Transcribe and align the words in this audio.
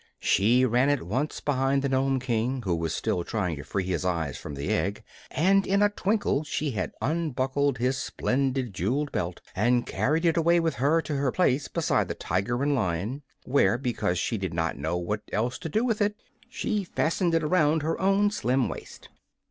She 0.17 0.65
ran 0.65 0.89
at 0.89 1.03
once 1.03 1.41
behind 1.41 1.83
the 1.83 1.89
Nome 1.89 2.19
King, 2.19 2.63
who 2.63 2.75
was 2.75 2.91
still 2.95 3.23
trying 3.23 3.55
to 3.57 3.63
free 3.63 3.83
his 3.85 4.03
eyes 4.03 4.35
from 4.35 4.55
the 4.55 4.69
egg, 4.69 5.03
and 5.29 5.67
in 5.67 5.83
a 5.83 5.89
twinkling 5.89 6.43
she 6.43 6.71
had 6.71 6.91
unbuckled 7.03 7.77
his 7.77 7.99
splendid 7.99 8.73
jeweled 8.73 9.11
belt 9.11 9.41
and 9.55 9.85
carried 9.85 10.25
it 10.25 10.37
away 10.37 10.59
with 10.59 10.73
her 10.81 11.03
to 11.03 11.15
her 11.17 11.31
place 11.31 11.67
beside 11.67 12.07
the 12.07 12.15
Tiger 12.15 12.63
and 12.63 12.73
Lion, 12.73 13.21
where, 13.45 13.77
because 13.77 14.17
she 14.17 14.39
did 14.39 14.55
not 14.55 14.75
know 14.75 14.97
what 14.97 15.21
else 15.31 15.59
to 15.59 15.69
do 15.69 15.85
with 15.85 16.01
it, 16.01 16.15
she 16.49 16.83
fastened 16.83 17.35
it 17.35 17.43
around 17.43 17.83
her 17.83 18.01
own 18.01 18.31
slim 18.31 18.67
waist. 18.67 19.09